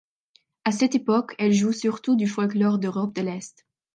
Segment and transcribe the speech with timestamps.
[0.65, 3.67] À cette époque, elle joue surtout du folklore d'Europe de l'Est.